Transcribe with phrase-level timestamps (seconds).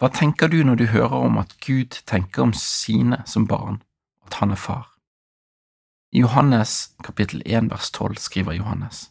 [0.00, 3.82] Hva tenker du når du hører om at Gud tenker om sine som barn,
[4.24, 4.86] at han er far?
[6.12, 9.10] I Johannes kapittel 1 vers 12 skriver Johannes,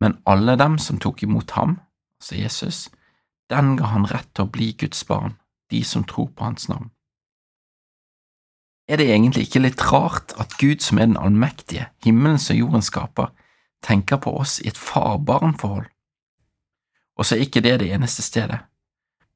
[0.00, 1.78] men alle dem som tok imot ham,
[2.18, 2.78] altså Jesus,
[3.54, 5.36] den ga han rett til å bli Guds barn,
[5.70, 6.90] de som tror på hans navn.
[8.90, 12.90] Er det egentlig ikke litt rart at Gud som er den allmektige, himmelens og jordens
[12.90, 13.30] skaper,
[13.86, 15.86] tenker på oss i et far-barn-forhold?
[17.14, 18.58] Og så er ikke det det eneste stedet.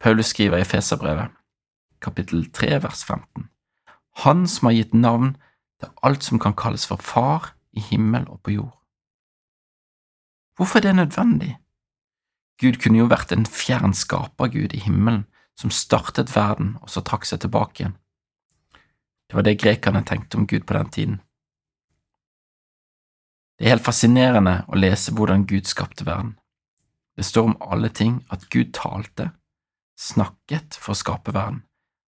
[0.04, 1.30] Paulus skriver i Feserbrevet,
[2.04, 3.48] kapittel 3, vers 15,
[4.20, 5.30] Han som har gitt navn
[5.80, 8.74] til alt som kan kalles for Far i himmel og på jord.
[10.56, 11.56] Hvorfor er det nødvendig?
[12.60, 15.22] Gud kunne jo vært en fjern skapergud i himmelen
[15.56, 17.94] som startet verden og så trakk seg tilbake igjen.
[19.24, 21.14] Det var det grekerne tenkte om Gud på den tiden.
[23.56, 26.36] Det er helt fascinerende å lese hvordan Gud skapte verden.
[27.16, 29.30] Det står om alle ting at Gud talte,
[30.04, 31.62] snakket for å skape verden,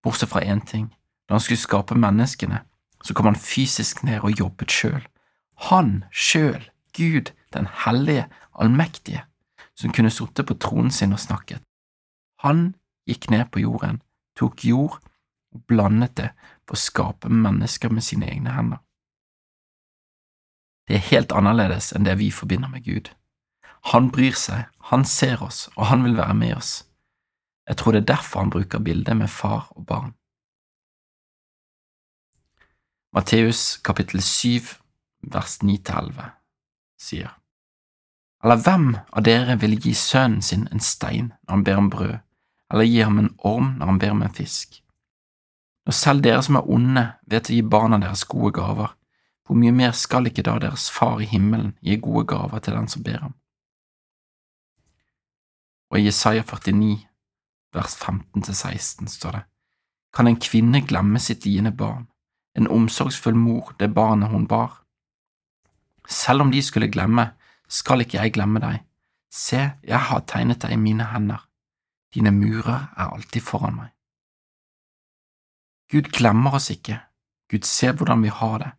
[0.05, 0.91] bortsett fra én ting.
[1.28, 2.62] Da han skulle skape menneskene,
[3.05, 5.03] så kom han fysisk ned og jobbet sjøl.
[5.70, 6.62] Han sjøl,
[6.97, 9.25] Gud, den hellige, allmektige,
[9.75, 11.62] som kunne sittet på tronen sin og snakket.
[12.45, 12.75] Han
[13.09, 14.01] gikk ned på jorden,
[14.39, 14.98] tok jord
[15.55, 16.31] og blandet det
[16.67, 18.81] for å skape mennesker med sine egne hender.
[20.89, 23.08] Det er helt annerledes enn det vi forbinder med Gud.
[23.92, 26.73] Han bryr seg, han ser oss, og han vil være med oss.
[27.69, 30.12] Jeg tror det er derfor han bruker bildet med far og barn.
[33.15, 34.75] Matteus kapittel 7
[35.33, 36.31] vers 9–11
[36.98, 37.31] sier,
[38.45, 42.17] Eller hvem av dere vil gi sønnen sin en stein når han ber om brød,
[42.73, 44.83] eller gi ham en orm når han ber om en fisk?
[45.87, 48.92] Når selv dere som er onde, vet å gi barna deres gode gaver,
[49.45, 52.89] hvor mye mer skal ikke da deres far i himmelen gi gode gaver til den
[52.89, 53.35] som ber ham?
[55.92, 57.05] Og i Jesaja 49,
[57.74, 59.45] vers 15–16 står det,
[60.14, 62.07] Kan en kvinne glemme sitt diende barn,
[62.55, 64.85] en omsorgsfull mor det barnet hun bar?
[66.08, 67.33] Selv om de skulle glemme,
[67.68, 68.85] skal ikke jeg glemme deg.
[69.33, 71.48] Se, jeg har tegnet deg i mine hender.
[72.14, 73.91] Dine murer er alltid foran meg.
[75.91, 77.01] Gud glemmer oss ikke.
[77.51, 78.70] Gud ser hvordan vi har det.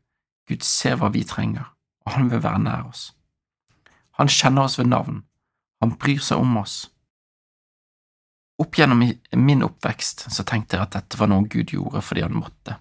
[0.47, 1.73] Gud ser hva vi trenger,
[2.05, 3.09] og han vil være nær oss.
[4.15, 5.23] Han kjenner oss ved navn.
[5.81, 6.94] Han bryr seg om oss.
[8.61, 9.01] Opp gjennom
[9.35, 12.77] min oppvekst så tenkte jeg at dette var noe Gud gjorde fordi han måtte.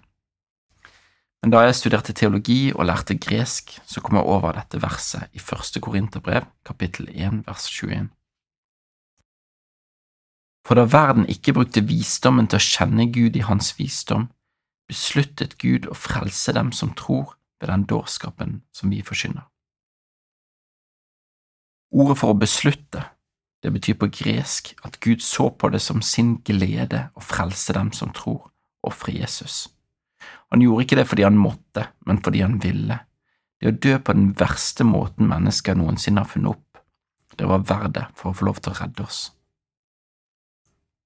[1.43, 5.41] Men da jeg studerte teologi og lærte gresk, så kom jeg over dette verset i
[5.43, 8.07] første Korinterbrev, kapittel 1, vers 21.
[10.65, 14.31] For da verden ikke brukte visdommen til å kjenne Gud i hans visdom,
[14.89, 19.45] besluttet Gud å frelse dem som tror ved den dårskapen som vi forkynner.
[21.93, 23.05] Ordet for å beslutte,
[23.65, 27.89] det betyr på gresk at Gud så på det som sin glede å frelse dem
[27.97, 28.51] som tror,
[28.85, 29.63] ofre Jesus.
[30.53, 32.99] Han gjorde ikke det fordi han måtte, men fordi han ville.
[33.57, 36.83] Det å dø på den verste måten mennesker noensinne har funnet opp,
[37.35, 39.21] det var verdt det for å få lov til å redde oss.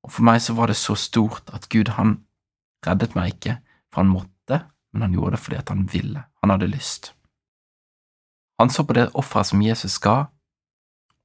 [0.04, 2.18] Og for meg så var det så stort at Gud, han
[2.84, 3.56] reddet meg ikke
[3.88, 7.14] for han måtte, men han gjorde det fordi at han ville, han hadde lyst.
[8.60, 10.26] Han så på det offeret som Jesus ga,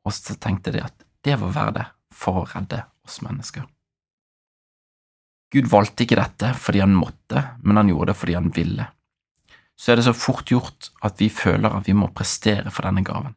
[0.06, 3.64] og så tenkte de at det var verdt for å redde oss mennesker.
[5.54, 8.88] Gud valgte ikke dette fordi han måtte, men han gjorde det fordi han ville.
[9.78, 13.04] Så er det så fort gjort at vi føler at vi må prestere for denne
[13.06, 13.34] gaven.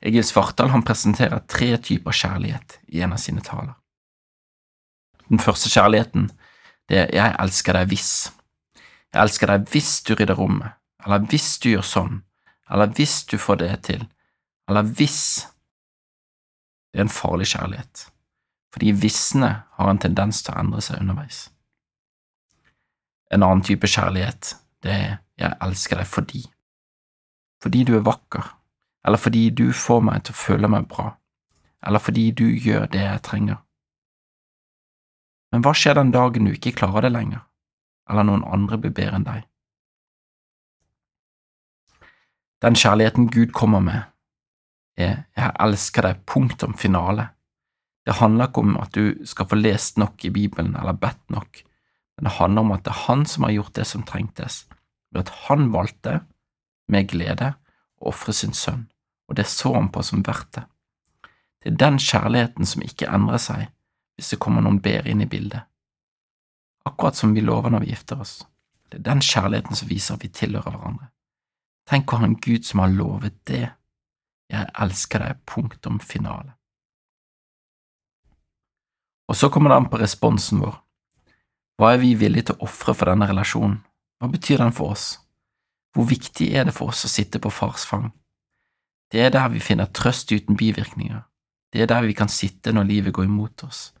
[0.00, 3.74] Egil Svartdal han presenterer tre typer kjærlighet i en av sine taler.
[5.28, 6.30] Den første kjærligheten
[6.90, 8.12] det er jeg elsker deg hvis.
[9.10, 10.74] Jeg elsker deg hvis du rydder rommet,
[11.04, 12.16] eller hvis du gjør sånn,
[12.70, 14.02] eller hvis du får det til,
[14.70, 15.20] eller hvis
[16.90, 18.10] Det er en farlig kjærlighet
[18.70, 21.48] fordi visne har en tendens til å endre seg underveis.
[23.34, 26.42] En annen type kjærlighet, det er jeg elsker deg fordi.
[27.62, 28.46] Fordi du er vakker,
[29.06, 31.12] eller fordi du får meg til å føle meg bra,
[31.86, 33.60] eller fordi du gjør det jeg trenger.
[35.50, 37.42] Men hva skjer den dagen du ikke klarer det lenger,
[38.10, 39.46] eller noen andre blir bedre enn deg?
[42.60, 44.09] Den kjærligheten Gud kommer med,
[45.00, 47.30] er jeg elsker deg, punktum finale
[48.06, 51.60] det handler ikke om at du skal få lest nok i Bibelen eller bedt nok,
[52.16, 54.64] men det handler om at det er han som har gjort det som trengtes,
[55.12, 56.20] ved at han valgte,
[56.90, 57.52] med glede,
[58.02, 58.88] å ofre sin sønn,
[59.30, 60.64] og det så han på som verdt det.
[61.62, 63.68] Det er den kjærligheten som ikke endrer seg
[64.16, 65.68] hvis det kommer noen bedre inn i bildet.
[66.88, 68.40] Akkurat som vi lover når vi gifter oss.
[68.90, 71.12] Det er den kjærligheten som viser at vi tilhører hverandre.
[71.86, 73.68] Tenk å ha en Gud som har lovet det.
[74.50, 76.56] Jeg elsker deg, punktum finale.
[79.30, 80.74] Og så kommer det an på responsen vår.
[81.78, 83.78] Hva er vi villige til å ofre for denne relasjonen?
[84.20, 85.14] Hva betyr den for oss?
[85.94, 88.10] Hvor viktig er det for oss å sitte på fars fang?
[89.10, 91.22] Det er der vi finner trøst uten bivirkninger.
[91.72, 93.92] Det er der vi kan sitte når livet går imot oss.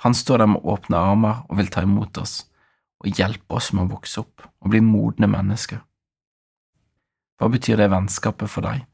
[0.00, 2.46] Han står der med åpne armer og vil ta imot oss
[3.00, 5.80] og hjelpe oss med å vokse opp og bli modne mennesker.
[7.40, 8.84] Hva betyr det vennskapet for deg?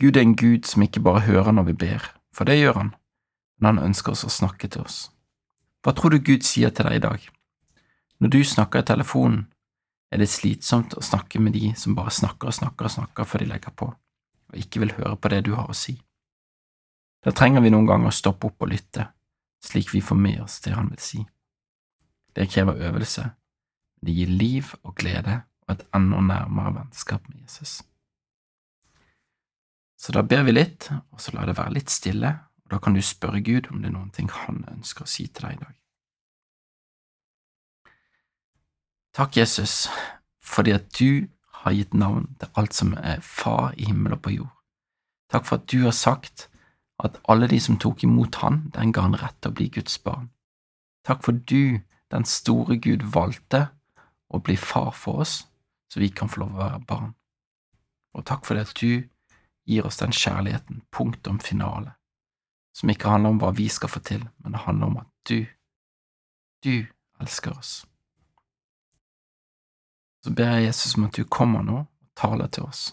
[0.00, 2.90] Gud er en Gud som ikke bare hører når vi ber, for det gjør han,
[3.60, 5.10] men han ønsker oss å snakke til oss.
[5.84, 7.26] Hva tror du Gud sier til deg i dag?
[8.20, 9.42] Når du snakker i telefonen,
[10.10, 13.44] er det slitsomt å snakke med de som bare snakker og snakker og snakker før
[13.44, 15.94] de legger på, og ikke vil høre på det du har å si.
[17.20, 19.06] Da trenger vi noen ganger å stoppe opp og lytte,
[19.60, 21.20] slik vi får med oss det han vil si.
[22.32, 23.28] Det krever øvelse,
[24.00, 27.82] det gir liv og glede og et enda nærmere vennskap med Jesus.
[30.00, 32.30] Så da ber vi litt, og så lar det være litt stille,
[32.64, 35.26] og da kan du spørre Gud om det er noen ting han ønsker å si
[35.28, 35.74] til deg i dag.
[39.18, 39.90] Takk, Jesus,
[40.40, 41.28] fordi at du
[41.60, 44.54] har gitt navn til alt som er Far i himmel og på jord.
[45.28, 46.48] Takk for at du har sagt
[47.04, 49.98] at alle de som tok imot han, den ga han rett til å bli Guds
[50.00, 50.30] barn.
[51.04, 53.66] Takk for du, den store Gud, valgte
[54.32, 55.42] å bli far for oss,
[55.92, 57.14] så vi kan få lov å være barn.
[58.16, 59.04] Og takk for det at du
[59.70, 61.94] gir oss den kjærligheten, punktum finale,
[62.76, 65.46] som ikke handler om hva vi skal få til, men det handler om at du,
[66.64, 66.74] du
[67.22, 67.84] elsker oss.
[70.24, 72.90] Så ber jeg Jesus om at du kommer nå og taler til oss.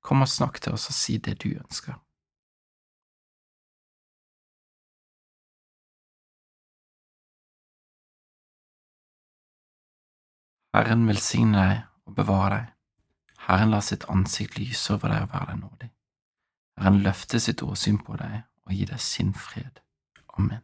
[0.00, 1.96] Kom og snakk til oss og si det du ønsker.
[10.70, 12.79] Herren velsigne deg og bevare deg.
[13.46, 15.90] Herren lar sitt ansikt lyse over deg og være deg nådig.
[16.80, 19.80] Herren løfter sitt åsyn på deg og gir deg sin fred.
[20.38, 20.62] Amen.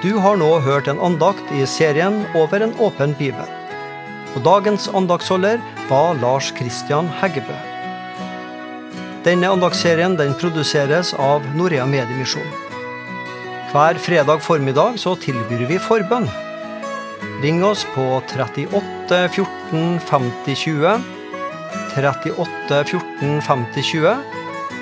[0.00, 3.56] Du har nå hørt en andakt i serien Over en åpen bibel.
[4.34, 5.60] Og dagens andaktsholder
[5.90, 7.56] var Lars Christian Heggebø.
[9.26, 12.46] Denne andaktsserien den produseres av Norea Mediemisjon.
[13.72, 16.30] Hver fredag formiddag så tilbyr vi forbønn.
[17.40, 21.02] Ring oss på 38 14 50 20.
[21.96, 24.16] 38 14 50 20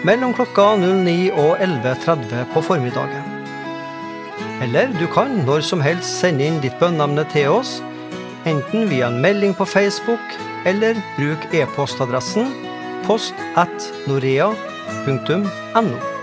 [0.07, 3.23] mellom klokka 09 og 11.30 på formiddagen.
[4.63, 7.79] Eller du kan når som helst sende inn ditt bønneemne til oss,
[8.49, 12.51] enten via en melding på Facebook eller bruk e-postadressen
[13.07, 16.18] post at norea.no.